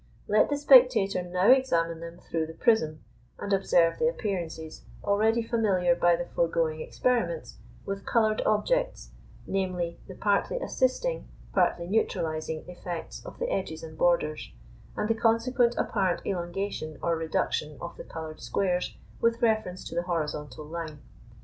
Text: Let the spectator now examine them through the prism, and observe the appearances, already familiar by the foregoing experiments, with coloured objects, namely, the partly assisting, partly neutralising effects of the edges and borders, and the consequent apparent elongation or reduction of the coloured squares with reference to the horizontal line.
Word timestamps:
Let 0.27 0.49
the 0.49 0.57
spectator 0.57 1.21
now 1.21 1.51
examine 1.51 1.99
them 1.99 2.17
through 2.17 2.47
the 2.47 2.55
prism, 2.55 3.03
and 3.37 3.53
observe 3.53 3.99
the 3.99 4.07
appearances, 4.07 4.81
already 5.03 5.43
familiar 5.43 5.93
by 5.95 6.15
the 6.15 6.25
foregoing 6.25 6.81
experiments, 6.81 7.59
with 7.85 8.03
coloured 8.03 8.41
objects, 8.43 9.11
namely, 9.45 9.99
the 10.07 10.15
partly 10.15 10.57
assisting, 10.57 11.27
partly 11.53 11.85
neutralising 11.85 12.67
effects 12.67 13.23
of 13.27 13.37
the 13.37 13.51
edges 13.51 13.83
and 13.83 13.95
borders, 13.95 14.51
and 14.97 15.07
the 15.07 15.13
consequent 15.13 15.75
apparent 15.77 16.25
elongation 16.25 16.97
or 17.03 17.15
reduction 17.15 17.77
of 17.79 17.95
the 17.95 18.03
coloured 18.03 18.41
squares 18.41 18.95
with 19.19 19.39
reference 19.39 19.83
to 19.83 19.93
the 19.93 20.01
horizontal 20.01 20.65
line. 20.65 20.97